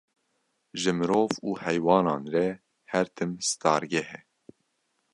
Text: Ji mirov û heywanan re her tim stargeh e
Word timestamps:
Ji 0.81 0.91
mirov 0.97 1.31
û 1.47 1.49
heywanan 1.63 2.23
re 2.33 2.47
her 2.91 3.07
tim 3.15 3.31
stargeh 3.49 4.11
e 4.19 4.21